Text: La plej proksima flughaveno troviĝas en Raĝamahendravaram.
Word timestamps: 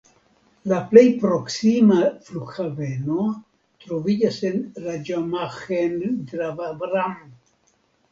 La 0.69 0.77
plej 0.91 1.01
proksima 1.23 1.97
flughaveno 2.29 3.17
troviĝas 3.83 4.39
en 4.49 4.57
Raĝamahendravaram. 4.87 7.15